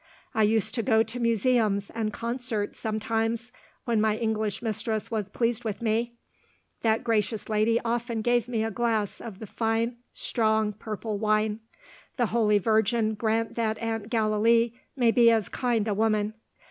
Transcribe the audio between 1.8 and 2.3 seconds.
and